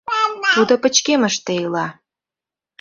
Тудо 0.55 0.73
пычкемышыште 0.81 1.51
ила. 1.65 1.87